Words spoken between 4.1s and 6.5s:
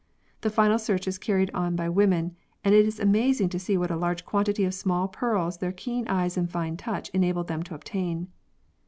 quantity of small pearls their keen eyes and